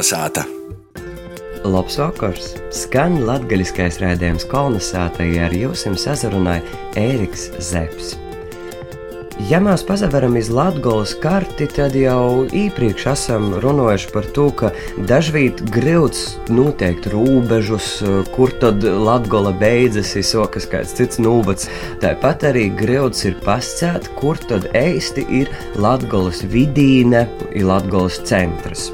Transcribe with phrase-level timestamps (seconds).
[0.00, 0.46] Kolnesāta!
[1.68, 2.54] Labs vakars!
[2.72, 6.62] Skan latgaļiskais rādījums kolonizētāji ar jums sazrunāja
[6.96, 8.16] Ēriks Zepsi.
[9.50, 14.70] Ja mēs pazaveram iz Latvijas karti, tad jau iepriekš esam runājuši par to, ka
[15.10, 17.90] dažkārt grūts noteikt robežus,
[18.32, 21.68] kur tad Latvija beidzas, ir sokas kāds cits nūvats.
[22.00, 28.88] Tāpat arī grūts ir pascēt, kur tad īsti ir Latvijas vidīne, ir Latvijas centrs.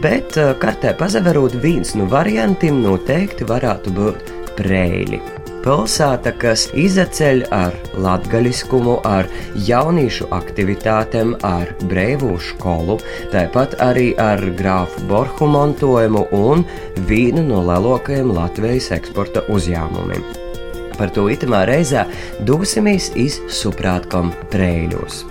[0.00, 5.20] Bet eh, kartē pazaverot viens no variantiem noteikti varētu būt prēļi
[5.62, 9.28] pilsēta, kas izceļ ar latgaļiskumu, ar
[9.68, 12.98] jauniešu aktivitātēm, ar brīvu skolu,
[13.34, 16.64] tāpat arī ar grāfu borhu montojumu un
[17.08, 20.24] vienu no lielākajiem Latvijas eksporta uzņēmumiem.
[20.98, 22.04] Par to itamā reizē
[22.46, 25.22] dosimies iz Suprātkom Prēļos.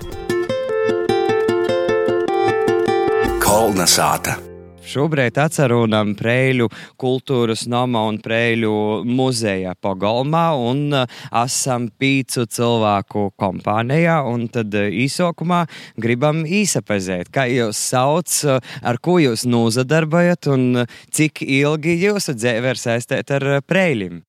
[3.42, 4.51] Kolna sāta!
[4.92, 6.66] Šobrīd atcerunam Preļu
[7.00, 8.72] kultūras nama un Preļu
[9.08, 14.18] muzeja pagalmā un uh, esam pīcu cilvēku kompānijā.
[14.28, 15.62] Un tad uh, īsokumā
[15.96, 22.74] gribam īsapazēt, kā jūs sauc, uh, ar ko jūs nozadarbojat un cik ilgi jūsu dzīve
[22.74, 24.20] ir saistīta ar Preļiem.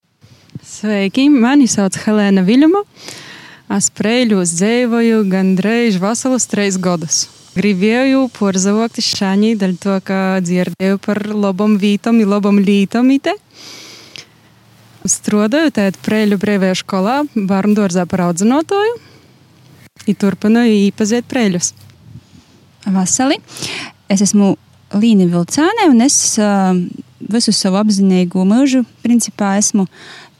[0.64, 2.86] Sveiki, mani sauc Helēna Viļuma.
[3.74, 7.26] Es Preļos dzīvoju gandrīz veselus trīs gadus.
[7.54, 13.36] Gribēju porzavokti šāņi, daļ to, ka dzirdēju par labam vītam, labam lītam ite.
[15.06, 18.98] Strādāju tēt Preļu brīvajā skolā, bērnu dārzā par audzinotoju.
[20.10, 21.70] I turpināju īpazīt Preļus.
[22.90, 23.38] Vasali,
[24.10, 24.56] es esmu
[24.98, 26.74] Līna Vilcāne un es uh,
[27.22, 29.86] visu savu apzinīgu mūžu principā esmu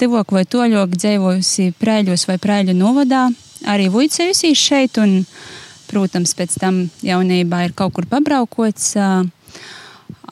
[0.02, 3.28] tuvāk vai toļok dzīvojusi Preļos vai Preļu novadā,
[3.70, 5.53] arī vuicējusies šeit un uh,
[5.94, 8.96] Protams, pēc tam jaunībā ir kaut kur pabraukots,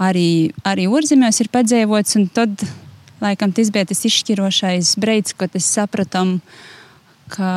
[0.03, 0.29] arī,
[0.67, 2.65] arī ārzemēs ir padzīvots, tad,
[3.23, 6.41] laikam, tas bija tas izšķirošais brīdis, kad es sapratu,
[7.31, 7.53] ka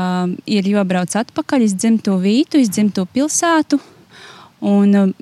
[0.45, 3.81] ir jābrauc atpakaļ uz dzimto vītu, uz dzimto pilsētu.
[4.65, 5.15] Un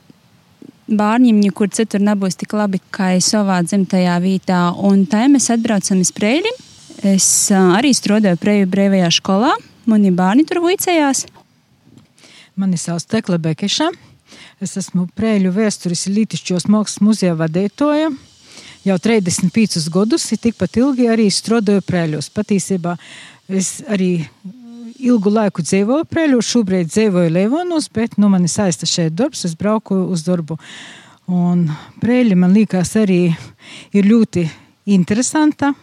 [0.91, 4.65] bērniem nekur citur nebūs tik labi kā savā dzimtajā vietā.
[4.75, 6.51] Un tā mēs atbraucam uz Prēļi.
[7.15, 9.55] Es arī strādāju Prēļu brīvajā skolā.
[9.89, 11.25] Mani bērni tur vicējās.
[12.55, 13.87] Mani sauc Tekla Bekeša.
[14.61, 18.11] Es esmu Prēļu vēstures Lītišķos mākslas muzeja vadītoja.
[18.85, 22.27] Jau 35 gadus, ir tikpat ilgi arī strādāju Prēļos.
[22.35, 22.93] Patiesībā
[23.49, 24.27] es arī
[25.01, 29.57] ilgu laiku dzīvoju Prēļos, šobrīd dzīvoju Levonos, bet nu, man ir saista šeit darbs, es
[29.57, 30.59] braucu uz darbu.
[31.33, 31.65] Un
[32.03, 33.23] Prēļi man liekas arī
[33.97, 34.45] ir ļoti
[34.93, 35.73] interesanta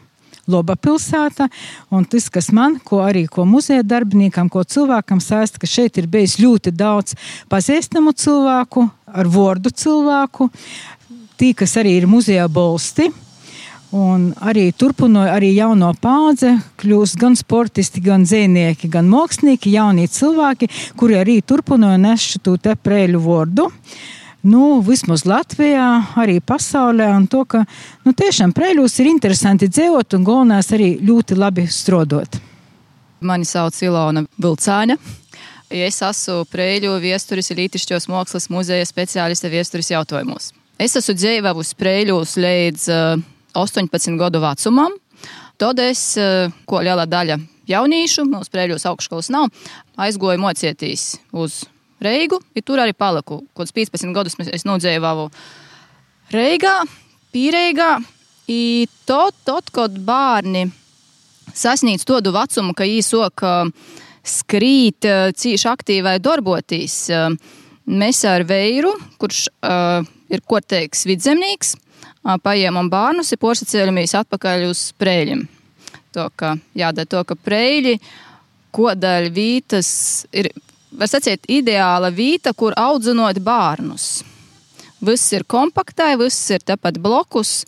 [0.50, 1.48] laba pilsēta.
[1.94, 6.10] Un tas, kas man, ko arī ko muzeja darbiniekam, ko cilvēkam saista, ka šeit ir
[6.10, 7.16] bijis ļoti daudz
[7.50, 10.50] pazīstamu cilvēku, ar vārdu cilvēku,
[11.40, 13.10] tī, kas arī ir muzejā bolsti.
[13.90, 20.68] Un arī turpināja arī jauno paudze, kļūst gan sportisti, gan zīmnieki, gan mākslinieki, jaunie cilvēki,
[21.00, 23.66] kuri arī turpināja nest šo te prēļu vārdu.
[23.66, 25.88] Uh, nu, vismaz Latvijā,
[26.20, 27.64] arī pasaulē, to, ka
[28.06, 32.40] nu, tiešām preļos ir interesanti dzīvot un galvenais arī ļoti labi strodot.
[33.20, 34.96] Mani sauc Ilona Vilcāņa.
[35.70, 40.48] Es esmu Prēļu viesturis Lītišķos mākslas muzeja speciāliste viesturis jautājumos.
[40.80, 44.96] Es esmu dzīvojis Prēļos līdz uh, eh, 18 gadu vecumam.
[45.60, 47.36] Tad es, uh, ko liela daļa
[47.70, 49.52] jauniešu, mūsu Prēļos augšskolas nav,
[50.00, 51.60] aizgoju mocieties uz
[52.00, 53.42] Reigu, ja tur arī paliku.
[53.56, 55.28] Kaut 15 gadus es nodzīvoju
[56.32, 56.80] Reigā,
[57.34, 57.98] Pīreigā.
[58.50, 60.64] I tot, tot, kad bērni
[61.54, 63.44] sasniedz to vecumu, ka īsok
[64.26, 65.06] skrīt,
[65.38, 66.96] cīši aktīvai darboties,
[67.90, 71.76] mēs ar Veiru, kurš uh, ir korteiks vidzemnieks,
[72.22, 75.46] paņēmām bērnus, ir porsaceļamies atpakaļ uz prēļiem.
[76.16, 77.96] To, ka jādara to, ka prēļi,
[78.74, 79.90] kodaļ vītas
[80.34, 80.50] ir
[80.90, 84.20] var sacīt, ideāla vieta, kur audzinot bērnus.
[85.00, 87.64] Viss ir kompaktai, viss ir tepat blokus.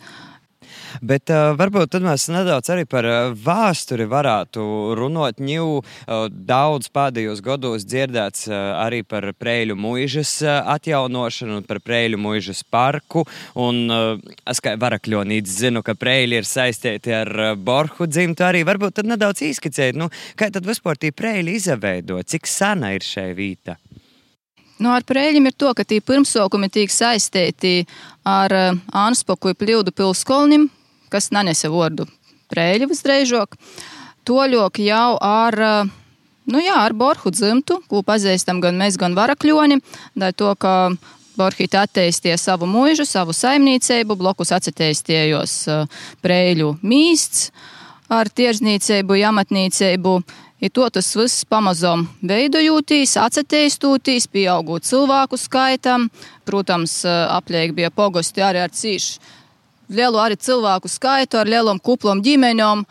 [1.01, 4.63] Bet uh, varbūt tad mēs nedaudz arī par uh, vēsturi varētu
[4.99, 5.41] runāt.
[5.43, 12.63] Ņū uh, daudz pēdējos gados dzirdēts uh, arī par Prēļu mūžas atjaunošanu, par Prēļu mūžas
[12.69, 13.25] parku.
[13.59, 18.65] Un uh, es kā varakļonīts zinu, ka Prēļi ir saistīti ar uh, Borhu dzimtu arī.
[18.67, 23.31] Varbūt tad nedaudz izskicēt, nu, kā tad vispār tī Prēļi izveido, cik sena ir šai
[23.37, 23.77] vīta?
[24.81, 27.85] Nu, ar prēļiem ir to, ka tie pirmsākumi tiek saistīti
[28.27, 28.53] ar
[28.89, 30.65] Anspoku pļūdu pilskolnim,
[31.13, 32.07] kas nanese vārdu
[32.53, 33.57] prēļi visdrīzāk.
[34.27, 35.57] Toļok jau ar,
[36.47, 39.81] nu jā, ar Borhu dzimtu, ko pazīstam gan mēs, gan varakļoni,
[40.15, 40.93] da to, ka
[41.33, 45.55] Borhīti attīstīja savu mūžu, savu saimniecību, blokus attīstījos
[46.21, 47.47] prēļu mīsts
[48.13, 50.17] ar tiežniecību, amatniecību.
[50.63, 56.05] Ir to tas viss pamazām veidojotīs, attīstoties, pieaugot cilvēku skaitam.
[56.47, 59.41] Protams, apliek bija pogosti arī ar cīšu
[59.89, 62.83] lielu arī cilvēku skaitu, ar lielām kuplām ģimeņām,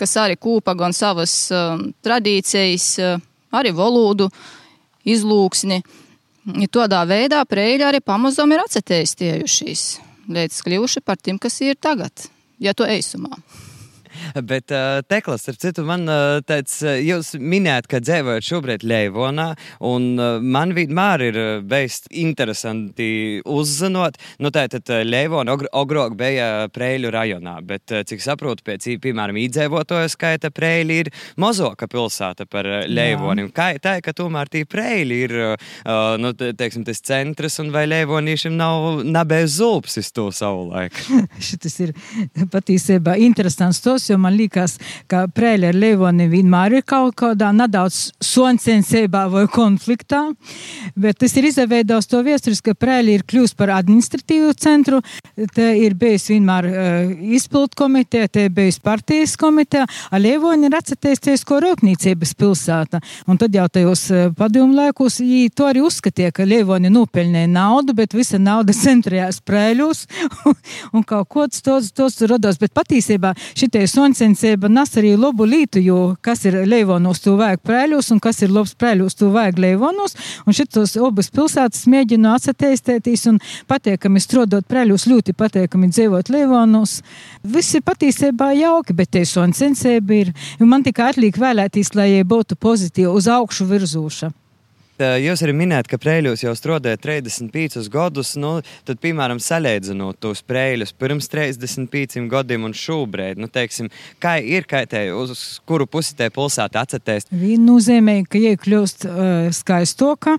[0.00, 3.22] kas arī kūpa gan savas uh, tradīcijas, uh,
[3.54, 4.30] arī valodu,
[5.04, 5.82] izlūksni.
[6.60, 9.84] Ja tādā veidā preļi arī pamazām ir atsetējušies,
[10.28, 12.26] līdz kļuvuši par tiem, kas ir tagad,
[12.60, 13.38] ja to eisumā.
[14.50, 19.50] Bet, uh, Teklas, ar citu, man uh, teica, jūs minējat, ka dzīvojat šobrīd Leivonā,
[19.84, 27.10] un uh, man vienmēr ir bijis interesanti uzzinot, nu, tātad Leivona ogr ogrok bija Preļu
[27.14, 31.10] rajonā, bet, cik saprotu, pēc, piemēram, īdzīvotoju skaita Preļi ir
[31.40, 33.46] mozoka pilsēta par Leivoni.
[33.54, 38.56] Kā tā, ka tomēr tī Preļi ir, uh, nu, teiksim, tas centrs, un vai Leivoniešiem
[38.58, 41.20] nav nabēs zulpsis to savu laiku?
[41.48, 41.94] Šitas ir
[42.52, 44.76] patiesībā interesants tos, jo man liekas,
[45.10, 50.22] ka Prēļa ar Leivoni vienmēr ir kaut kādā nedaudz soncensībā vai konfliktā,
[50.96, 55.00] bet tas ir izveidojis to vēstures, ka Prēļa ir kļūst par administratīvu centru,
[55.54, 61.44] te ir bijis vienmēr uh, izpildu komiteja, te ir bijis partijas komiteja, Leivoni ir atcerēties,
[61.46, 66.46] ko rūpniecības pilsēta, un tad jau tajos uh, padomu laikos viņi to arī uzskatīja, ka
[66.48, 70.04] Leivoni nopelnīja naudu, bet visa nauda centrējās Prēļos,
[70.94, 75.98] un kaut ko tos, tos rados, bet patiesībā šitie sonsensība nes arī labu lītu, jo
[76.24, 80.16] kas ir Leivonos, to vajag prēļos, un kas ir labs prēļos, to vajag Leivonos.
[80.44, 87.00] Un šitos abas pilsētas mēģinu atsateistēties un patīkami strodot prēļos, ļoti patīkami dzīvot Leivonos.
[87.56, 90.32] Viss ir patiesībā jauki, bet tie sonsensība ir.
[90.60, 94.34] Man tikai atliek vēlēties, lai būtu pozitīvi uz augšu virzoša.
[94.94, 98.36] Jūs arī minējāt, ka prēļos jau strādājat 35 gadus.
[98.38, 103.88] Nu, tad, piemēram, salīdzinot tos prēļus pirms 35 gadiem un šobrīd, nu, teiksim,
[104.22, 107.26] kā ir kaitēji, uz kuru pusi te pilsēta atcerēties?
[107.34, 110.36] Viņa nozīmē, ka iekļūst uh, skaistoka.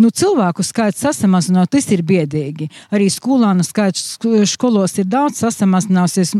[0.00, 2.70] Nu, cilvēku skaits sasamazinot, tas ir biedīgi.
[2.88, 4.16] Arī skolānu skaits
[4.48, 6.32] skolos ir daudz sasamazināsies.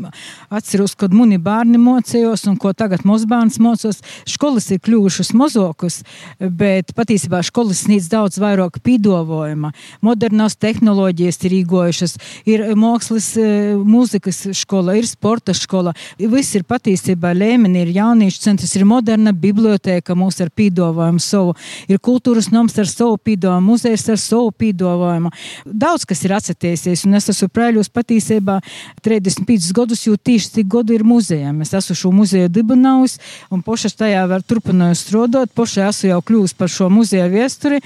[0.49, 4.00] Atceros, kad muni bērni mocījos un ko tagad mūsu bērns mocos.
[4.25, 6.00] Skolas ir kļuvušas mozokas,
[6.41, 9.72] bet patiesībā skolas skolas sniedz daudz vairāk pīdolojuma,
[10.05, 12.12] modernās tehnoloģijas ir īgojušas,
[12.46, 15.90] ir mākslas, e, mūzikas skola, ir sporta skola.
[16.19, 21.56] Viss ir patiesībā līmenī, ir jauniešu centrs, ir moderna biblioteka mūs ar pīdolojumu savu,
[21.90, 25.34] ir kultūras noms ar savu pīdolojumu, muzejs ar savu pīdolojumu.
[25.66, 28.60] Daudz kas ir atcerēties, un es esmu prēļos patiesībā
[29.02, 31.58] 35 gadus, jo tieši cik gadu ir muzejam.
[31.66, 33.19] Es esmu šo muzeju dibinājusi,
[33.50, 37.80] un pošas tajā var turpināt strādāt, pošai esmu jau kļūst par šo muzeju vietu vēsturi.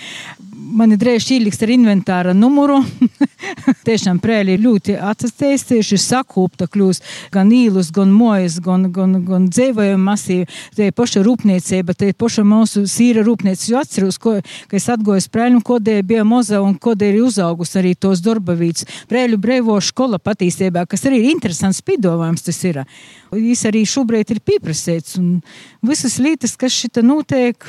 [0.72, 2.80] Man ir drēbs īliks ar inventāra numuru.
[3.86, 10.06] Tiešām prēļi ir ļoti atsaistieši, sakūpta kļūst gan īlus, gan mojas, gan, gan, gan dzēvējuma
[10.12, 10.48] masīvi.
[10.76, 13.72] Te ir paša rūpniecība, te ir paša mūsu sīra rūpniecība.
[13.72, 14.38] Jo atceros, ko,
[14.70, 18.88] ka es atgoju prēļu, kodē bija moza un kodē ir uzaugus arī tos darbavīts.
[19.10, 22.82] Prēļu brēvo skola patīstībā, kas arī ir interesants pidovājums tas ir.
[23.32, 25.38] Viņš arī šobrīd ir pieprasīts un
[25.84, 27.66] visas lietas, kas šita notiek.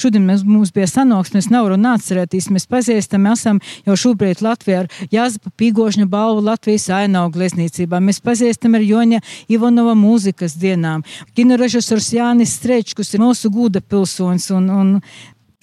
[0.00, 2.50] Šodien mēs, mums bija sanāksmes, nav runa atcerēties.
[2.54, 8.00] Mēs pazīstam, esam jau šobrīd Latvijā ar Jāzpa Pīgošņa balvu Latvijas ainavu glezniecībā.
[8.04, 9.22] Mēs pazīstam ar Joņa
[9.52, 11.04] Ivanova mūzikas dienām.
[11.36, 14.96] Kinorežisors Jānis Strečkus ir mūsu gūda pilsonis un, un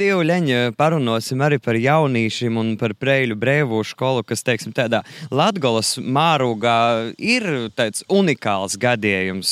[0.02, 5.92] Divu leņu parunāsim arī par jaunīšiem un par preļu brēvu skolu, kas, teiksim, tādā Latgolas
[6.02, 6.78] mārūgā
[7.22, 7.46] ir
[7.78, 9.52] tāds unikāls gadījums,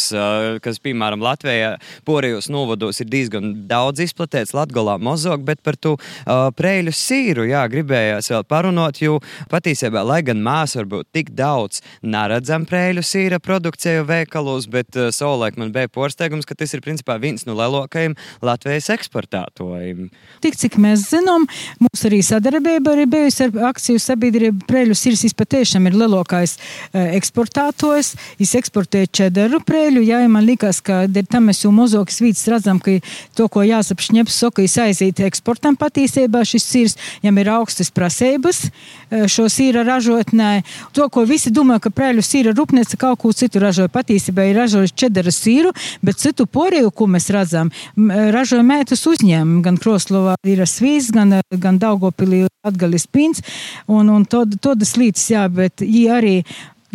[0.66, 1.76] kas, piemēram, Latvijā
[2.08, 7.62] porijos novados ir diezgan daudz izplatīts, Latgolā mozog, bet par to uh, preļu sīru, jā,
[7.70, 9.20] gribējās vēl parunot, jo
[9.54, 15.62] patiesībā, lai gan mēs varbūt tik daudz neredzam preļu sīra produkciju veikalos, bet uh, savulaik
[15.62, 20.10] man bija porsteigums, ka tas ir principā viens no lielākajiem Latvijas eksportētājiem.
[20.40, 21.46] Tik cik mēs zinām,
[21.82, 24.64] mums arī sadarbība arī bijusi ar akciju sabiedrību.
[24.70, 28.14] Preļu sirs patiešām ir lielākais uh, eksportētājs.
[28.40, 30.04] Viņš eksportē čederu preļu.
[30.08, 32.98] Jā, man liekas, ka tam mēs jau mozokis vīds redzam, ka
[33.36, 36.46] to, ko jāsap šņeps, soka, viņš aiziet eksportam patiesībā.
[36.48, 40.62] Šis sirs, jam ir augstas prasības uh, šo sīra ražotnē.
[40.96, 44.98] To, ko visi domā, ka preļu sīra rūpnīca kaut ko citu ražoja, patiesībā ir ražojuši
[45.04, 51.12] čederu sīru, bet citu poriju, ko mēs redzam, ražoja mētas uzņēmumu gan Kroslova ir svīts,
[51.16, 53.44] gan, gan Daugopilī atgalis pins,
[53.88, 56.36] un, un to, todas līdz, jā, bet viņi arī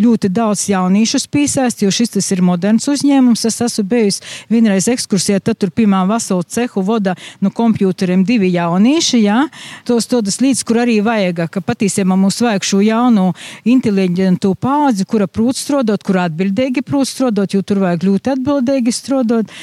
[0.00, 3.44] ļoti daudz jauniešus piesaist, jo šis ir moderns uzņēmums.
[3.46, 9.22] Es esmu bijusi vienreiz ekskursijā, tad tur piemēram veselu cehu vada no kompjūteriem divi jaunieši.
[9.22, 9.44] Jā.
[9.86, 13.30] Tos todas līdz, kur arī vajag, ka patiesībā mums vajag šo jaunu
[13.64, 19.54] inteliģentu paudzi, kura prūt strādāt, kura atbildīgi prūt strādāt, jo tur vajag ļoti atbildīgi strādāt.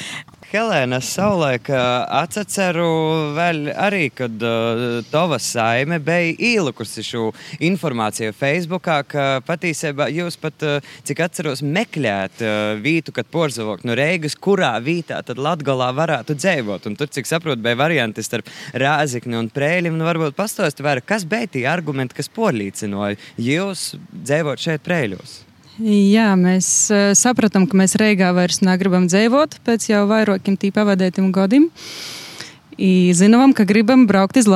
[0.52, 2.84] Helēna, es savulaik atceru
[3.32, 4.34] vēl arī, kad
[5.08, 7.30] tava saime bija ielikusi šo
[7.64, 10.66] informāciju Facebookā, ka patiesībā jūs pat,
[11.08, 16.90] cik atceros, meklējat uh, vītu, kad porzavok no Reigas, kurā vītā tad Latgolā varētu dzīvot.
[16.90, 19.96] Un tur, cik saprotu, bija varianti starp Rāzikni un Prēļiem.
[19.96, 25.38] Nu, varbūt pastāsti vairāk, kas bija tie argumenti, kas porlīcinoja jūs dzīvot šeit Prēļos?
[25.80, 26.66] Jā, mēs
[27.16, 31.70] sapratām, ka mēs Reigā vairs negribam dzīvot pēc jau vairākiem tī pavadētiem gadiem.
[33.16, 34.48] Zinām, ka gribam braukt uz.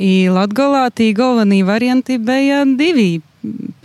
[0.00, 3.22] I Latgolā tī galvenie varianti bija divi.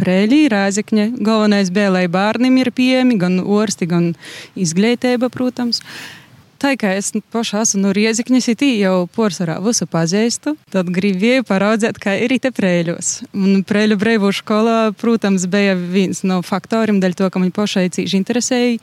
[0.01, 1.05] Prēļī, Rēzekņa.
[1.21, 4.07] Galvenais bija, lai bērniem ir pieejami gan orsti, gan
[4.57, 5.83] izglītība, protams.
[5.83, 6.20] Uh,
[6.61, 11.99] tā kā es pašā esmu no Riezikņas, it jau porcelāna visu pazīstu, tad gribēju paraudzēt,
[12.01, 13.13] kā ir te prēļos.
[13.37, 18.21] Un prēļu brīvu skolā, protams, bija viens no faktoriem, dēļ to, ka man pašai cīši
[18.21, 18.79] interesēja.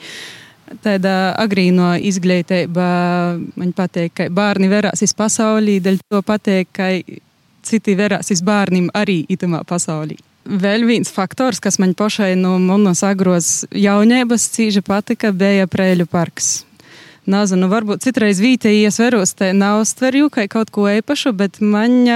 [0.85, 2.89] Tāda agrīno izglītība,
[3.57, 6.91] man patīk, ka bērni verās iz pasaulī, dēļ to patīk, ka
[7.65, 10.19] citi verās iz bērniem arī itamā pasaulī.
[10.49, 16.68] Vēl viens faktors, kas man pašai no manas agros jaunības cīži patika, bija prēļu parks
[17.29, 22.09] Nezinu, nu, varbūt citreiz vītējies veros, te nav stverju kā kaut ko īpašu, bet man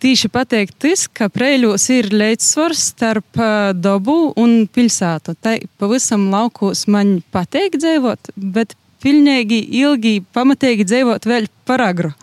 [0.00, 3.42] tīši pateikt tas, ka Prēļos ir līdzsvars starp
[3.74, 5.34] dabu un pilsētu.
[5.42, 12.14] Tā pavisam laukos man patīk dzīvot, bet pilnīgi ilgi pamatīgi dzīvot vēl par agru.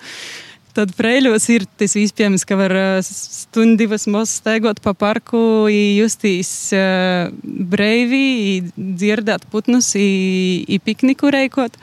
[0.78, 5.40] Tad prēļos ir tas iespējams, ka var stundu divas maz staigot pa parku,
[5.74, 11.82] justīs uh, breivi, dzirdēt putnus, i pikniku reikot.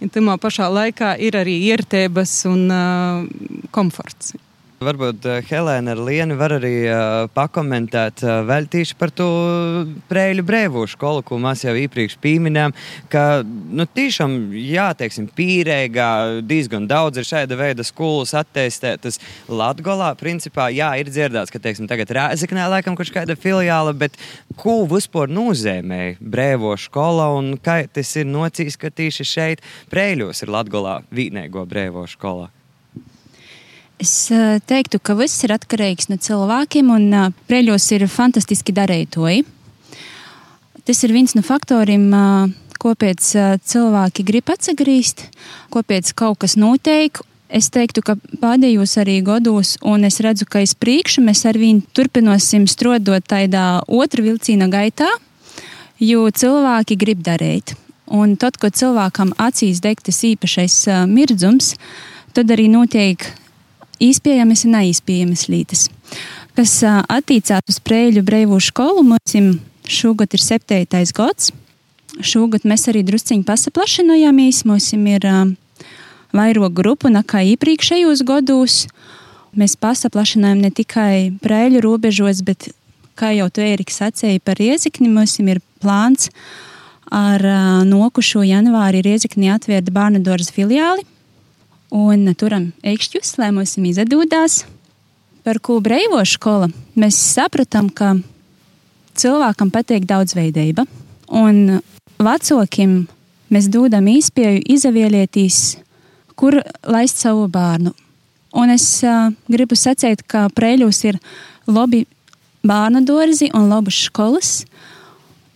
[0.00, 4.32] Un tamā pašā laikā ir arī iertēbas un uh, komforts.
[4.80, 9.26] Varbūt uh, Helēna ar Lienu var arī uh, pakomentēt uh, vēl tieši par to
[10.08, 12.72] prēļu brēvu skolu, ko mēs jau iepriekš pieminējām,
[13.12, 16.06] ka, nu, tiešām, jā, teiksim, pīrēgā
[16.48, 19.20] diezgan daudz ir šāda veida skolas attīstētas
[19.52, 20.14] Latgolā.
[20.16, 24.16] Principā, jā, ir dzirdēts, ka, teiksim, tagad Rēzeknē laikam kaut kāda filiāla, bet
[24.56, 30.54] ko vispār nozīmē brēvo skola un kā tas ir nocīs, ka tieši šeit prēļos ir
[30.56, 32.48] Latgolā vīnēgo brēvo skola?
[34.00, 34.30] Es
[34.64, 39.42] teiktu, ka viss ir atkarīgs no cilvēkiem, un preļos ir fantastiski darītoji.
[40.88, 42.06] Tas ir viens no faktoriem,
[42.80, 43.26] kāpēc
[43.60, 45.26] cilvēki grib atsagrīzt,
[45.74, 47.20] kāpēc kaut kas notiek.
[47.52, 51.82] Es teiktu, ka pēdējos arī gados, un es redzu, ka aiz priekšu mēs ar viņu
[51.92, 55.10] turpināsim strādāt tādā otrā vilciena gaitā,
[56.00, 57.74] jo cilvēki grib darīt.
[58.08, 60.78] Un tad, kad cilvēkam acīs deg tas īpašais
[61.10, 61.74] mirdzums,
[62.32, 63.28] tad arī notiek
[64.00, 65.88] izpējamas un neizpējamas lietas.
[66.56, 69.36] Kas attiecās uz Prēļu Breivu skolu, mums
[69.90, 71.52] šogad ir septītais gads.
[72.20, 74.64] Šogad mēs arī drusciņi pasaplašinājāmies.
[74.68, 75.26] Mums ir
[76.36, 78.82] vairāk grupu nekā iepriekšējos gados.
[79.56, 82.70] Mēs pasaplašinājām ne tikai Prēļu robežos, bet,
[83.18, 86.30] kā jau tu Ēriks sacēji par Riezikni, mums ir plāns
[87.10, 87.42] ar
[87.88, 91.06] nokušo janvāri Riezikni atvērt bērnu dārza filiāli
[91.90, 94.64] un turam eikšķus, lai mums izdodās.
[95.44, 98.14] Par ko brīvo skola mēs sapratām, ka
[99.18, 100.84] cilvēkam patīk daudzveidība,
[101.32, 101.80] un
[102.20, 103.06] vecākiem
[103.50, 105.80] mēs dodam īspēju izavielieties,
[106.36, 107.92] kur laist savu bērnu.
[108.60, 111.20] Un es uh, gribu sacīt, ka prēļos ir
[111.70, 112.04] labi
[112.66, 114.64] bērnu dārzi un labas skolas,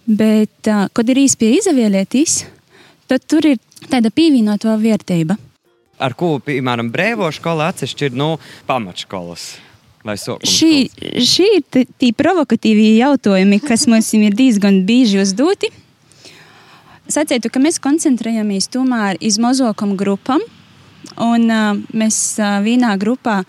[0.06, 2.44] bet, uh, kad ir īspēja izavielieties,
[3.10, 3.58] tad tur ir
[3.90, 5.36] tāda pievienotā vērtība
[6.04, 8.34] ar ko, piemēram, brīvo skola atsevišķi ir nu,
[8.68, 9.54] pamatskolas.
[10.04, 10.72] Šī,
[11.24, 15.70] šī ir tie provokatīvie jautājumi, kas mums ir diezgan bieži uzdoti.
[17.08, 20.44] Sacītu, ka mēs koncentrējamies tomēr uz mazākām grupām,
[21.20, 23.42] un uh, mēs uh, vienā grupā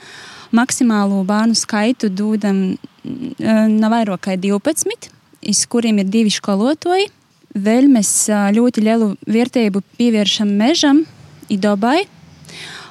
[0.56, 5.12] maksimālo bērnu skaitu dodam uh, nav vairāk kā 12,
[5.52, 7.12] iz kuriem ir divi skolotāji.
[7.56, 11.04] Vēl mēs uh, ļoti lielu vērtību pievēršam mežam,
[11.52, 12.06] dabai,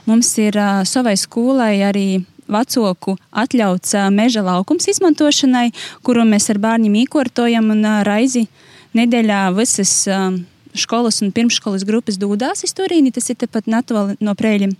[0.05, 5.71] Mums ir uh, savai skolai arī vecāku atļauts uh, meža laukums izmantošanai,
[6.05, 8.47] kuru mēs ar bērniem īkortojam un uh, raizi
[8.97, 10.03] nedēļā visas.
[10.09, 10.43] Uh,
[10.75, 14.73] Skolas un pirmsskolas grupas dūdās iz Turīni, tas ir tepat netālu no prēļiem.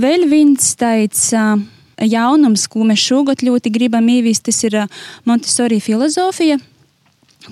[0.00, 1.58] Vēl viens tāds uh,
[2.00, 4.78] jaunums, ko mēs šogad ļoti gribam ieviest, tas ir
[5.28, 6.56] Montesori filozofija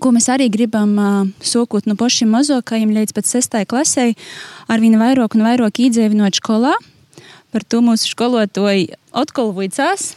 [0.01, 4.13] ko mēs arī gribam uh, sokot no pašiem mazākajiem līdz pat sestai klasē,
[4.71, 6.75] ar vien vairāk un vairāk iedzīvinot skolā.
[7.53, 10.15] Par to mūsu skolotāji atkal vicās.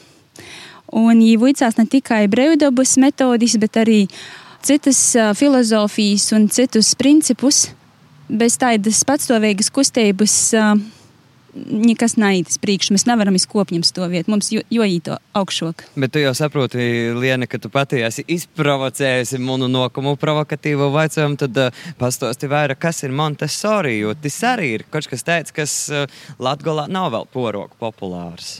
[0.96, 4.06] Un viņi vicās ne tikai brīvdabas metodis, bet arī
[4.64, 7.66] citas uh, filozofijas un citus principus.
[8.26, 10.78] Bez tādas patstāvīgas kustības uh,
[11.56, 12.92] nekas naidas priekš.
[12.94, 14.30] Mēs nevaram izkopņam stāvēt.
[14.32, 15.86] Mums jo, jo īto augšok.
[16.00, 16.84] Bet tu jau saproti,
[17.16, 23.04] Liena, ka tu pati esi izprovocējusi manu nokumu provokatīvo vaicojumu, tad uh, pastāsti vairāk, kas
[23.08, 26.06] ir Montesori, jo tas arī ir kaut kas tāds, kas uh,
[26.42, 28.60] Latgolā nav vēl poroku populārs.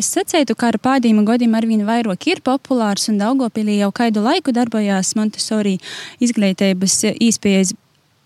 [0.00, 4.54] Es sacītu, ka ar pēdējiem gadiem arvien vairāk ir populārs un Daugopilī jau kādu laiku
[4.56, 5.76] darbojās Montesori
[6.24, 7.74] izglītības īspējas.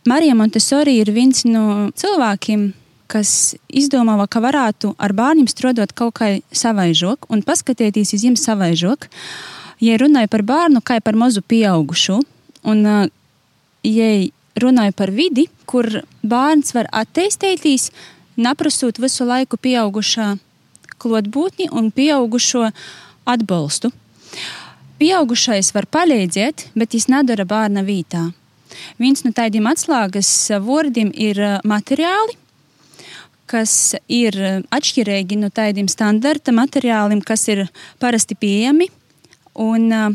[0.06, 2.68] Marija Montesori ir viens no cilvēkiem,
[3.14, 9.06] kas izdomā, ka varētu ar bērniem strādāt kaut kā savaižok un paskatīties uz viņiem savaižok.
[9.85, 12.18] Ja runāju par bērnu, kā par mazu pieaugušu,
[12.71, 12.83] un
[13.85, 14.11] ja
[14.59, 15.87] runāju par vidi, kur
[16.23, 17.90] bērns var attīstīties,
[18.37, 20.35] neprasot visu laiku pieaugušā
[21.02, 22.71] klotbūtni un pieaugušo
[23.28, 23.90] atbalstu.
[24.99, 28.28] Pieaugušais var palīdzēt, bet viņš nedara bērna vietā.
[28.99, 30.30] Viens no tādiem atslēgas
[30.62, 32.38] vārdiem ir materiāli,
[33.54, 37.66] kas ir eh, atšķirīgi no tādiem standarta materiāliem, kas ir
[38.02, 38.90] parasti pieejami.
[39.62, 40.14] Un, uh,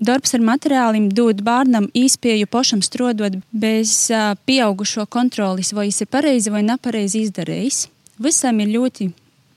[0.00, 6.08] Darbs ar materiāliem dod bērnam īspēju pašam strādāt bez uh, pieaugušo kontrolis, vai viņš ir
[6.08, 7.82] pareizi vai nepareizi izdarījis.
[8.24, 9.10] Visam ir ļoti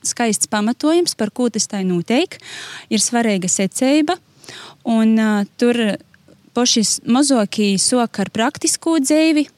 [0.04, 2.36] skaists pamatojums, par ko tas tā notiek.
[2.92, 4.18] Ir svarīga secība,
[4.84, 5.80] un uh, tur
[6.52, 9.48] paši mazākie soka ar praktisko dzīvi,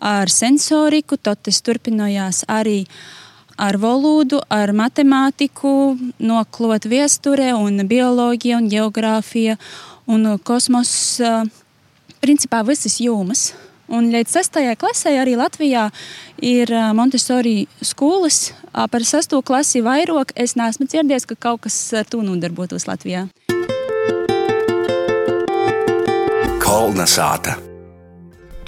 [0.00, 2.84] ar sensoriku, tad tas turpinājās arī
[3.60, 9.58] ar valodu, ar matemātiku, noklot viesture un bioloģija un geogrāfija
[10.10, 11.20] un kosmos,
[12.24, 13.50] principā visas jomas.
[13.90, 14.58] Un līdz 6.
[14.78, 15.88] klasē arī Latvijā
[16.46, 18.52] ir Montesori skolas.
[18.70, 19.34] Par 6.
[19.42, 23.26] klasi vairāk es neesmu dzirdējis, ka kaut kas ar to nodarbotos Latvijā.
[26.62, 27.58] Kolna sāta.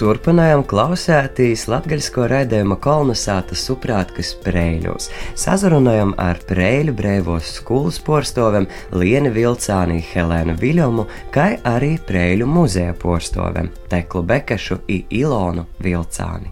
[0.02, 5.04] Turpinājām klausēties latgaļsko raidījuma kolonizāta suprātkas prēļos.
[5.38, 8.66] Sazarunājam ar prēļu brēvos skolas porstoviem
[8.98, 16.50] Lienu Vilcāni, Helēnu Viļomu, kā arī prēļu muzeja porstoviem Teklu Bekašu un Ilonu Vilcāni.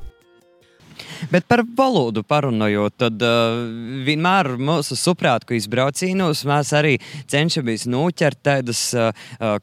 [1.29, 3.59] Bet par valodu parunājot, tad uh,
[4.07, 6.95] vienmēr mūsu suprātku izbraucīnos mēs arī
[7.31, 9.11] cenšamies noķert tādas uh,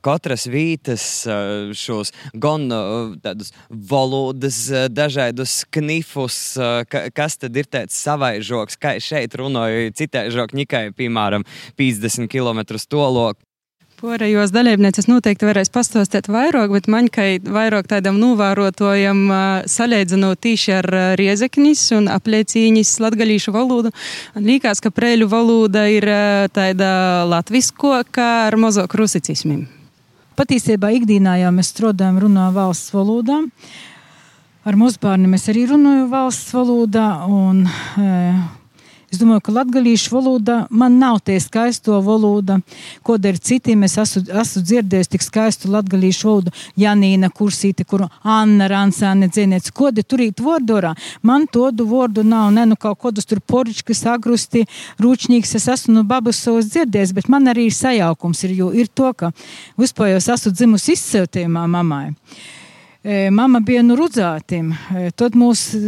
[0.05, 7.57] katras vītas, uh, šos gan uh, tādus valodas, uh, dažādus knifus, uh, ka, kas tad
[7.57, 11.47] ir tāds savaižoks, kā šeit runāju, citai žokņikai, piemēram,
[11.79, 13.41] 50 km tolok.
[13.97, 19.23] Porejos dalībnieces noteikti varēs pastāstīt vairāk, bet man kā vairāk tādam novērotojam
[19.73, 23.89] salīdzinot tīši ar riezeknis un apliecīņas latgalīšu valodu.
[24.35, 26.05] Man liekas, ka prēļu valoda ir
[26.53, 26.91] tāda
[27.25, 29.65] latvisko, kā ar mazāk rusicismiem.
[30.37, 33.41] Patiesībā ikdienā jau mēs strādājam runā valsts valodā.
[34.61, 37.07] Ar mūzbārni mēs arī runājam valsts valodā.
[37.25, 37.65] Un,
[37.97, 38.13] e,
[39.07, 42.57] Es domāju, ka latviešu valoda man nav tie skaisto valoda,
[43.07, 43.85] ko dara citiem.
[43.87, 49.71] Es esmu, esmu dzirdējis tik skaistu latviešu valodu, Janīna Kursīte, kuru Anna Ransāne dzinēts.
[49.71, 50.91] Ko de turīt vordorā?
[51.23, 54.65] Man todu vārdu nav, ne nu kaut kodus tur poričkas, agrusti,
[54.99, 55.55] rūčņīgs.
[55.55, 59.13] Es esmu no babas savas dzirdējis, bet man arī ir sajaukums, ir, jo ir to,
[59.15, 59.31] ka
[59.79, 62.09] vispār jau esmu dzimusi izcēltījumā mammai.
[63.31, 64.73] Mama bija no rudzātiem.
[65.15, 65.79] Tad mūsu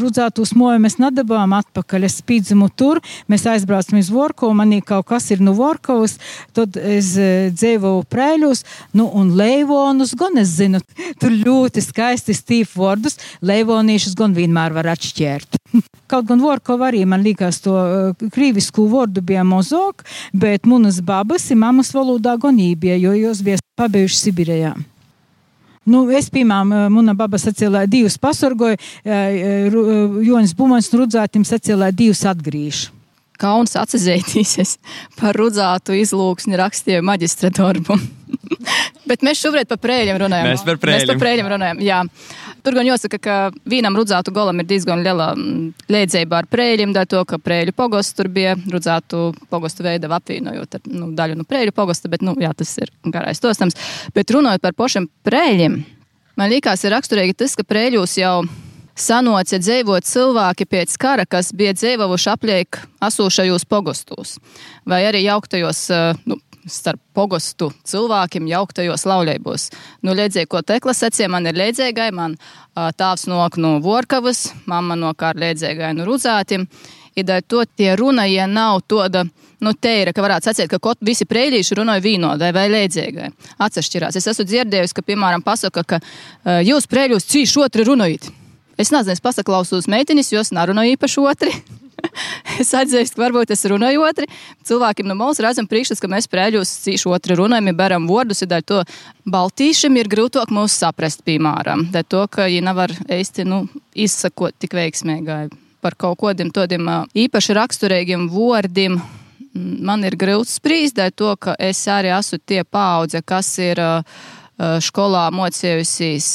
[0.00, 2.06] rudzātos moju mēs nedabām atpakaļ.
[2.08, 6.16] Es spīdzumu tur, mēs aizbraucam uz Vorkovu, manī kaut kas ir no Vorkovas,
[6.56, 7.12] tad es
[7.52, 8.64] dzīvoju prēļos,
[8.96, 10.80] nu un leivonus gan es zinu.
[11.20, 15.60] Tur ļoti skaisti stīvi vārdus, leivonīšus gan vienmēr var atšķērt.
[16.10, 17.76] Kaut gan Vorkova arī man liekas to
[18.32, 24.24] krīvisku vārdu bija mozok, bet munas babas ir mamas valodā gonībie, jo jos bija pabijuši
[24.24, 24.78] Sibirijā.
[25.88, 28.76] Nu, es, piemēram, mana baba sacīlā divus pasorgoju,
[30.26, 32.94] Jonas Bumans rudzātim sacīlā divus atgrīšu.
[33.38, 34.72] Kauns atsazētīsies
[35.20, 37.94] par rudzātu izlūksni rakstīju maģistra darbu.
[39.08, 40.48] Bet mēs šobrīd par prēļiem runājam.
[40.50, 41.04] Mēs par prēļiem.
[41.04, 42.00] Mēs par prēļiem runājam, jā.
[42.68, 47.06] Tur gan jāsaka, ka vienam rudzātu golam ir diezgan liela mm, liedzība ar prēļiem, dēļ
[47.08, 51.72] to, ka prēļu pogosts tur bija rudzātu pogostu veidu apvienojot ar nu, daļu no prēļu
[51.72, 53.78] pogosta, bet, nu, jā, tas ir garais tostams.
[54.12, 55.78] Bet runājot par pašiem prēļiem,
[56.36, 58.34] man liekas, ir raksturīgi tas, ka prēļos jau
[59.00, 64.36] sanoca dzīvot cilvēki pēc kara, kas bija dzīvojuši apliek asūšajos pogostos,
[64.84, 65.86] vai arī jauktajos,
[66.28, 66.36] nu,
[66.72, 69.68] starp pogostu cilvēkiem jauktajos laulībos.
[70.06, 72.36] Nu, liedzēja, ko tekla sacīja, man ir liedzēgai, man
[72.98, 76.68] tāvs nok no Vorkavas, mamma no kā liedzēgai no Rudzātim.
[77.18, 79.24] Idai to tie runa, ja nav toda,
[79.64, 83.32] nu, teira, ka varētu sacīt, ka kaut visi preilīši runāja vīnodai vai lēdzēgai.
[83.66, 84.20] Atsašķirās.
[84.20, 88.30] Es esmu dzirdējusi, ka, piemēram, pasaka, ka uh, jūs preļos cīši otri runājat.
[88.78, 91.56] Es nezinu, es pasaklausos meitenis, jo es nerunāju īpaši otri.
[92.62, 94.28] es atzīstu, ka varbūt es runāju otri.
[94.68, 98.82] Cilvēkiem no malas redzam priekšstats, ka mēs prēļos cīši otri runājam, beram vārdus, ir to
[99.28, 101.88] baltīšiem ir grūtāk mūs saprast, piemēram.
[101.94, 105.48] Dēļ to, ka viņi nevar īsti nu, izsakot tik veiksmīgi
[105.82, 108.98] par kaut kādiem tādiem īpaši raksturīgiem vārdiem.
[109.54, 113.80] Man ir grūti spriest, to, ka es arī esmu tie paudze, kas ir
[114.84, 116.28] skolā mocījusies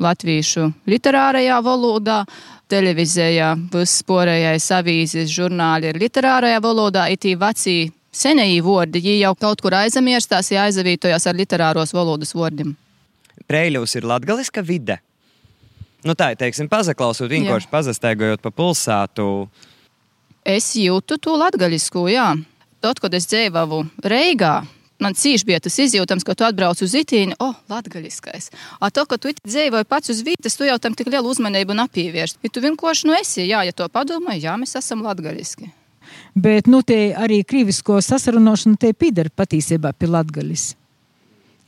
[0.00, 2.22] latviešu literārajā valodā,
[2.70, 9.76] televīzijā, visporējais avīzes, žurnāli ir literārajā valodā, it vecī senēji vārdi, viņi jau kaut kur
[9.78, 12.74] aizmirstās, ja aizavītojās ar literāros valodas vārdiem.
[13.50, 15.00] Preļus ir latgaliska vide.
[16.06, 19.24] Nu tā, teiksim, pazaklausot, vienkārši pazastēgojot pa pilsētu.
[20.48, 22.32] Es jūtu to latgaļisku, jā.
[22.80, 24.62] Tad, kad es dzīvoju Reigā,
[25.04, 28.50] man cīši bija tas izjūtams, ka tu atbrauc uz itīni, o, oh, latgaļiskais.
[28.80, 32.40] A to, ka tu dzīvoji pats uz vietas, tu jau tam tik lielu uzmanību nepievērst.
[32.44, 35.72] Ja tu vienkārši nu esi, jā, ja to padomā, jā, mēs esam latgaļiski.
[36.34, 36.82] Bet, nu,
[37.24, 40.70] arī krīvisko sasarunošana te pieder patiesībā pie latgaļas.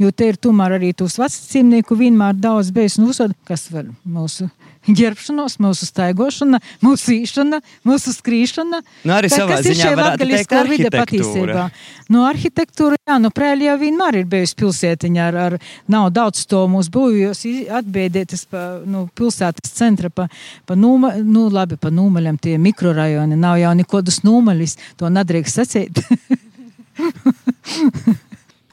[0.02, 4.48] Jo te ir tomēr arī tūs vecāku vienmēr daudz bijis un uzsver, kas var mūsu
[4.88, 8.80] ģērbšanos, mūsu staigošana, mūsu īšana, mūsu skrīšana.
[9.06, 11.04] Nu, arī savā ziņā varētu teikt vide arhitektūra.
[11.04, 11.66] patiesībā?
[12.12, 15.58] Nu, arhitektūra, jā, nu, prēļi jau vienmēr ir bijusi pilsētiņa ar, ar
[15.90, 17.44] nav daudz to mūsu būvjos
[17.78, 20.28] atbēdētas pa, nu, pilsētas centra pa,
[20.66, 26.02] pa nūma, nu, labi, pa nūmaļam tie mikrorajoni, nav jau nekodus nūmaļis, to nedrīkst sacīt.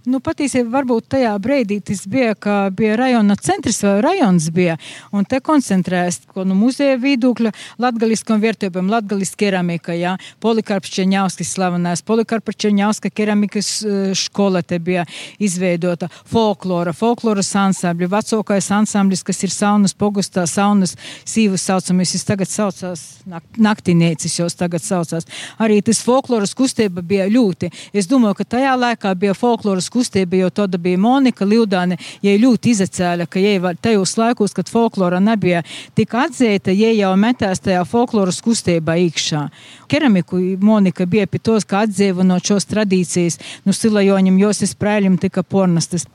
[0.10, 4.78] Nu, patiesībā varbūt tajā brīdī tas bija, ka bija rajona centrs vai rajons bija,
[5.14, 7.52] un te koncentrējas, ko no muzeja viedokļa,
[7.84, 15.04] latgaliskam vērtībām, latgaliska keramika, jā, Polikarps Čeņauskis slavenais, Polikarpa Čeņauska keramikas eh, škola te bija
[15.38, 22.50] izveidota, folklora, folkloras ansambļi, vecākais ansamblis, kas ir saunas pogustā, saunas sīvas saucamies, es tagad
[22.50, 25.30] saucās, nak naktinēcis jos tagad saucās.
[25.62, 27.70] Arī tas folkloras kustība bija ļoti.
[27.94, 29.99] Es domāju, ka tajā laikā bija folkloras kustība,
[30.44, 35.64] jo tad bija Monika Liudāne, ja ļoti izacēla, ka jai tajos laikos, kad folklora nebija
[35.96, 39.48] tik atzīta, jai jau metās tajā folkloras kustībā iekšā.
[39.90, 45.20] Keramiku Monika bija pie tos, ka atdzīva no šos tradīcijas, nu silajoņam, jos es prēļim
[45.22, 46.08] tika pornastas.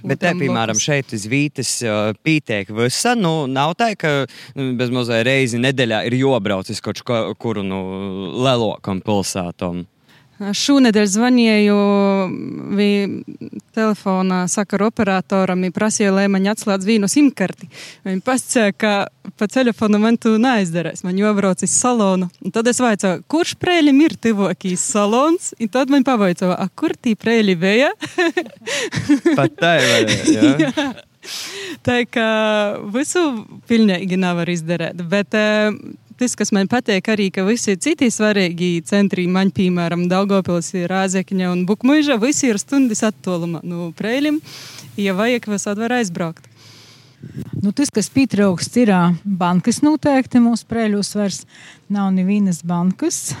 [0.00, 1.74] Bet, te, piemēram, šeit uz vītas
[2.24, 3.14] pītiek visa.
[3.18, 4.12] Nu, nav tā, ka
[4.56, 7.02] nu, bez mazliet reizi nedēļā ir jobrauc uz kaut
[7.40, 7.80] kuru nu,
[8.40, 9.84] lielākam pilsētam.
[10.40, 11.74] Šonadēļ zvanīju
[13.76, 17.68] telefonā sakaru operatoram un prasīju, lai man atslēdz vīnu simkarti.
[18.08, 22.30] Viņi pasaka, ka pa telefonu man tu neaizdarēs, man jābrauc uz salonu.
[22.40, 25.52] Un tad es vaicāju, kurš prēļim ir tuvākīs salons?
[25.60, 27.92] Un tad man pavaicāja, a kur tī prēļi bija?
[29.36, 30.96] Pat tā ir.
[31.84, 32.30] Tā kā
[32.94, 33.26] visu
[33.68, 35.04] pilnīgi nevar izdarīt.
[35.12, 35.76] Bet uh,
[36.20, 41.64] tas, kas man patīk, arī ka visi citi svarīgi centri, man piemēram, Daugopils, Rāzekņa un
[41.68, 44.40] Bukmuiža, visi ir stundas attālumā no Preilim.
[45.00, 46.50] Ja vajag, visādi var aizbraukt.
[47.60, 48.92] Nu, tas, kas pietrūkst, ir
[49.24, 51.42] bankas noteikti mūsu prēļos vairs
[51.92, 53.34] nav nevienas bankas.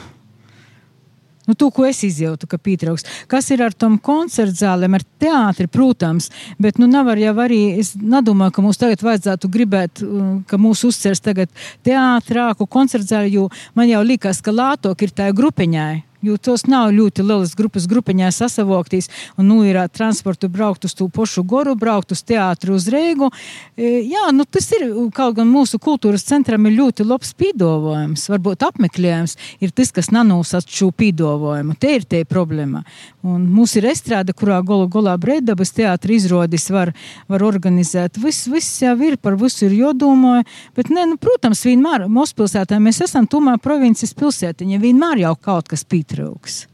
[1.50, 3.06] Nu, to, ko es izjūtu, ka pietrūks.
[3.30, 6.28] Kas ir ar tom koncertu zālēm, ar teātri, protams,
[6.62, 10.84] bet nu nav jau arī, es nedomāju, ka mums tagad vajadzētu gribēt, uh, ka mūs
[10.86, 11.50] uzcers tagad
[11.86, 16.09] teātrāku koncertu zāli, jo man jau likās, ka lātok ir tā grupiņai.
[16.20, 19.08] Jo tos nav ļoti lielas grupas, grupiņā sasavoktīs,
[19.40, 23.30] un nu ir ā, transportu braukt uz to pašu goru, braukt uz teātru uz Reigu.
[23.76, 24.84] E, jā, nu tas ir,
[25.16, 30.68] kaut gan mūsu kultūras centram ir ļoti labs pīdovojums, varbūt apmeklējums ir tas, kas nanosat
[30.68, 31.78] šo pīdovojumu.
[31.80, 32.84] Te ir tie problēma.
[33.24, 36.92] Un mums ir estrāde, kurā golu golā breidabas teātra izrādis var,
[37.28, 38.20] var organizēt.
[38.20, 40.44] Viss, viss jau ir, par visu ir jodomāja,
[40.76, 45.68] bet, ne, nu, protams, vienmēr mūsu pilsētā mēs esam tomēr provinces pilsētiņa, vienmēr jau kaut
[45.72, 46.66] kas pītrauks.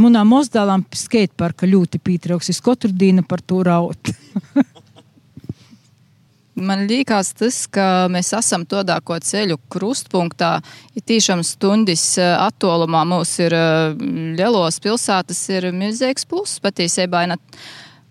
[0.00, 4.12] Manā mozdālām skateparka ļoti pītrauks, es katru dienu par to raut.
[6.60, 10.60] Man liekas, tas, ka mēs esam tādā ko ceļu krustpunktā,
[10.94, 13.04] ir tiešām stundas eh, attālumā.
[13.08, 13.94] Mums ir eh,
[14.36, 17.24] lielos pilsētas, ir milzīgs pluss patiesībā.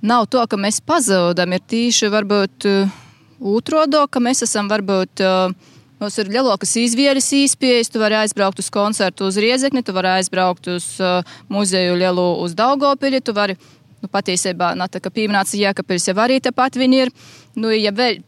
[0.01, 2.97] Nav to, ka mēs pazudam, ir tīši varbūt eh,
[3.39, 5.21] Utrodo, ka mēs esam varbūt.
[5.23, 5.68] Uh,
[5.99, 7.91] Mums ir lielākas izvēles, īspējas.
[7.91, 12.55] Tu vari aizbraukt uz koncertu uz Riezekni, tu vari aizbraukt uz uh, muzeju lielu uz
[12.55, 13.57] Daugopili, tu vari,
[13.99, 17.12] nu, patiesībā, nā, tā kā pieminēts Jēkabils jau arī tepat viņi ir.
[17.59, 18.21] Nu, ja vēl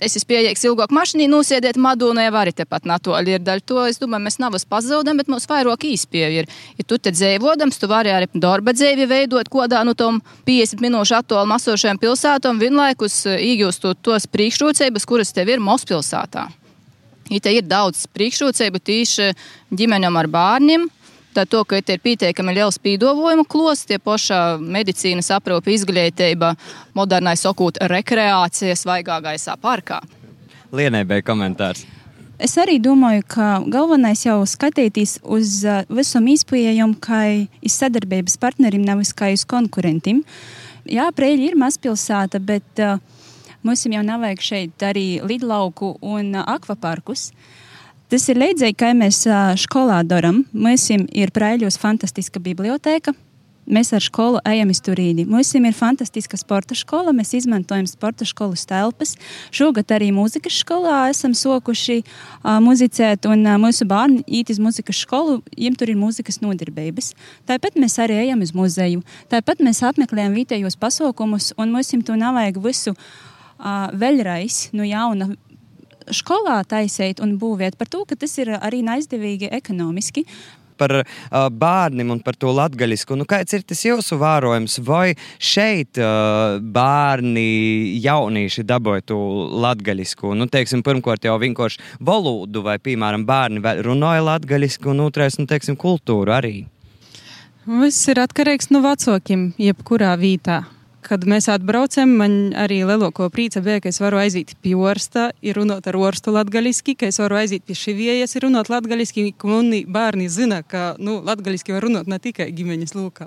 [0.00, 3.64] es esmu pieejams ilgāk mašīnā, nosēdiet Madonā, jau arī tepat natoļi ir daļa.
[3.68, 6.48] To es domāju, mēs nav pazudām, bet mums vairāk īspēja ir.
[6.80, 11.18] Ja tu te dzīvodams, tu vari arī darba dzīvi veidot kodā no tom 50 minūšu
[11.20, 16.48] attālumu esošajām pilsētām, vienlaikus iegūstot tos priekšrocības, kuras tev ir Mospilsētā.
[17.30, 19.30] Ja te ir daudz priekšrocību tīši
[19.78, 20.88] ģimenēm ar bērniem.
[21.30, 26.56] Tā to, ka ir pietiekami liels pīdolojuma klos, tie pašā medicīnas aprūpe, izglītība,
[26.98, 30.00] modernais okūt, rekreācija svaigā gaisā parkā.
[30.74, 31.86] Lienai bija komentārs.
[32.40, 35.60] Es arī domāju, ka galvenais jau skatīties uz
[35.92, 37.20] visam izpējām, kā
[37.60, 40.24] iz sadarbības partnerim, nevis kā uz konkurentiem.
[40.88, 42.96] Jā, Prēļi ir mazpilsēta, bet uh,
[43.62, 47.30] Mums jau nav vajag šeit arī lidlauku un akvaparkus.
[48.10, 49.22] Tas ir līdzīgi, kā mēs
[49.62, 50.44] skolā darām.
[50.52, 53.14] Mums ir Prēļos fantastiska biblioteka.
[53.70, 55.22] Mēs ar skolu ejam uz turīni.
[55.30, 57.12] Mums ir fantastiska sporta skola.
[57.14, 59.14] Mēs izmantojam sporta skolas telpas.
[59.54, 65.04] Šogad arī mūzikas skolā esam sokuši uh, muzicēt, un uh, mūsu bērni īt uz mūzikas
[65.04, 67.12] skolu, viņiem tur ir mūzikas nodarbības.
[67.46, 69.04] Tāpat mēs arī ejam uz muzeju.
[69.30, 72.96] Tāpat mēs apmeklējam vietējos pasaukumus, un mums to nav vajag visu
[74.00, 75.32] vēlreiz no jauna
[76.14, 80.26] skolā taisīt un būvēt par to, ka tas ir arī naizdevīgi ekonomiski
[80.80, 81.04] par uh,
[81.52, 83.18] bērniem un par to latgaļisku.
[83.20, 84.78] Nu, kāds ir tas jūsu vērojums?
[84.86, 89.20] Vai šeit uh, bērni, jaunieši dabūja to
[89.60, 90.32] latgaļisku?
[90.38, 95.76] Nu, teiksim, pirmkārt jau vienkārši valodu, vai, piemēram, bērni runāja latgaļisku, un otrais, nu, teiksim,
[95.80, 96.56] kultūru arī.
[97.68, 100.62] Viss ir atkarīgs no vecākiem, jebkurā vītā
[101.10, 105.58] kad mēs atbraucam, man arī lielāko prīca bija, ka es varu aiziet pie orsta, ir
[105.58, 110.30] runāt ar orstu latgaliski, ka es varu aiziet pie šiviejas, ir runāt latgaliski, mani bērni
[110.30, 113.26] zina, ka, nu, latgaliski var runāt ne tikai ģimeņas lūkā.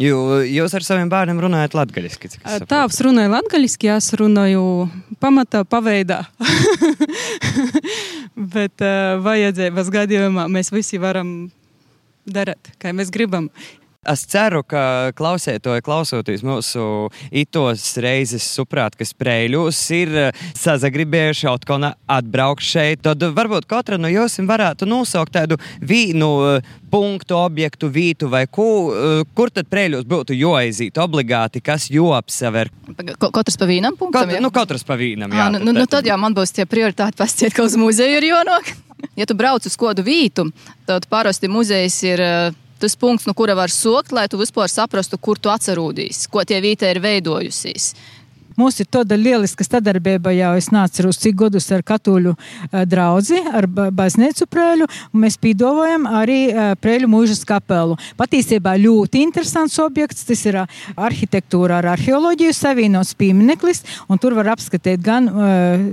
[0.00, 2.30] Jū, jūs ar saviem bērniem runājat latviešu?
[2.68, 4.62] Tāps runāja latviešu, es runāju
[5.20, 6.22] pamatā, paveidā.
[8.54, 11.52] Bet uh, vajadzības gadījumā mēs visi varam
[12.24, 13.50] darīt, kā mēs gribam.
[14.02, 16.84] Es ceru, ka klausētoji, klausoties mūsu
[17.30, 21.76] itos reizes suprāt, ka sprēļos ir eh, sazagribējuši kaut ko
[22.10, 28.26] atbraukt šeit, tad varbūt katra no jums varētu nosaukt tādu vīnu eh, punktu, objektu, vītu
[28.32, 32.72] vai ko, eh, kur tad prēļos būtu jāaiziet obligāti, kas joapsever.
[33.22, 34.32] Katrs pa vīnam punktam?
[34.32, 35.46] Kaut, nu, katrs pa vīnam, jā.
[35.46, 38.32] À, nu, nu, nu, tad jau man būs tie prioritāti pastiet, ka uz muzeju ir
[38.32, 38.72] jonok.
[39.18, 40.44] Ja tu brauc uz kodu vītu,
[40.86, 42.20] tad parasti muzejs ir
[42.82, 46.58] tas punkts, no kura var sokt, lai tu vispār saprastu, kur tu atcerūdīsi, ko tie
[46.64, 47.92] vītē ir veidojusies.
[48.56, 53.66] Mums ir tāda lieliska sadarbība jau, es neatceros, cik gadus ar katoļu uh, draugu, ar
[53.68, 57.96] baznīcu prēļu, mēs pīdovojam arī uh, prēļu mūžas kapelu.
[58.18, 64.52] Patiesībā ļoti interesants objekts, tas ir uh, arhitektūra ar arheoloģiju savienots piemineklis, un tur var
[64.54, 65.84] apskatīt gan uh,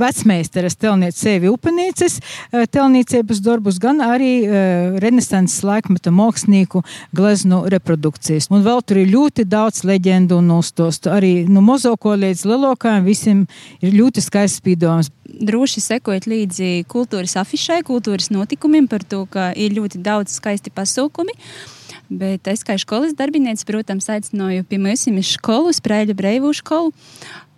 [0.00, 6.84] vecmeistaras telnieces sevi upenīces, uh, telniecības darbus, gan arī uh, renesanses laikmeta mākslinieku
[7.16, 8.50] gleznu reprodukcijas.
[8.50, 11.12] Un vēl tur ir ļoti daudz leģendu un uztostu.
[11.12, 13.46] Arī nu, mozo lielāko līdz lielākajam visam
[13.82, 15.10] ir ļoti skaists spīdojums.
[15.24, 21.32] Droši sekojot līdzi kultūras afišai, kultūras notikumiem par to, ka ir ļoti daudz skaisti pasaukumi.
[22.08, 26.90] Bet es kā skolas darbinieks, protams, aicināju pie mums uz skolu, Sprēļu Breivu skolu.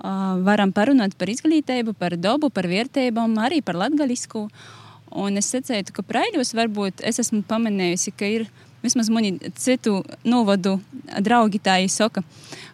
[0.02, 4.48] Uh, varam parunāt par izglītību, par dabu, par vērtībām, arī par latgaļisku.
[5.14, 8.50] Un es secēju, ka Prēļos varbūt es esmu pamanījusi, ka ir
[8.82, 10.80] vismaz mani citu novadu
[11.22, 12.24] draugi tā īsaka.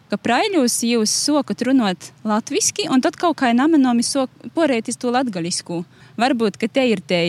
[0.08, 5.82] Ka praļļos jūs sokat runāt latviski, un tad kaut kā namenomi sok porētis to latgaļisku.
[6.18, 7.20] Varbūt, ka te ir te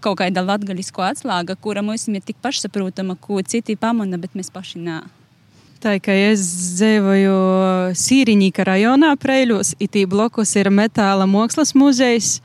[0.00, 4.80] kaut kāda latgaļisko atslāga, kura mums ir tik pašsaprotama, ko citi pamana, bet mēs paši
[4.86, 5.02] nā.
[5.84, 6.40] Tā kā es
[6.78, 7.36] dzīvoju
[8.00, 12.38] Sīriņīka rajonā, Preļos, itī blokus ir metāla mākslas muzejs.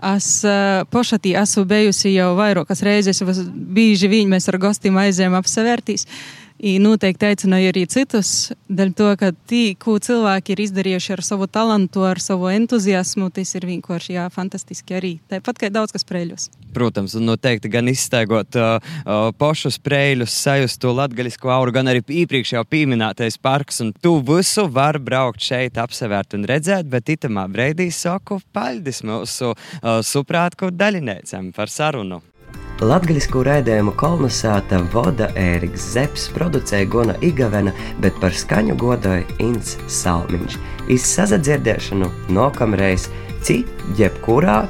[0.00, 3.20] Es uh, pašatī esmu bijusi jau vairākas reizes,
[3.52, 6.08] bieži viņi mēs ar gostiem aizējām apsevērtīs.
[6.08, 11.48] Uh, noteikti aicināju arī citus, dēļ to, ka tī, ko cilvēki ir izdarījuši ar savu
[11.48, 15.12] talantu, ar savu entuziasmu, tas ir vienkārši jā, fantastiski arī.
[15.32, 16.48] Tāpat kā daudz kas prēļos.
[16.76, 22.04] Protams, un noteikti gan izstaigot uh, uh, pošu sprēļus, sajust to latgaļisko auru, gan arī
[22.22, 27.48] iepriekš jau pieminētais parks, un tu visu var braukt šeit, apsevērt un redzēt, bet itamā
[27.50, 32.20] breidī saku paļdis mūsu uh, suprātku daļiniecam par sarunu.
[32.80, 40.56] Latvijas raidījumu kolonizēta Voda Ēriks Zepes producēja Gona Igavena, bet par skaņu godoja Inns Salmiņš.
[40.88, 43.10] Izsazadzirdēšanu nākamreiz,
[43.44, 43.68] cik
[44.00, 44.62] jebkurā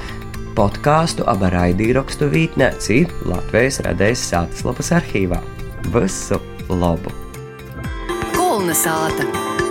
[0.59, 5.39] podkāstu aba raidīrakstu vītnē, cik Latvijas radējas sātaslapas arhīvā.
[5.95, 7.15] Visu labu!
[8.35, 9.70] Kolnesāta!